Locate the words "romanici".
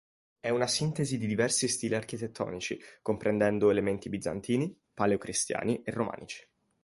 5.91-6.47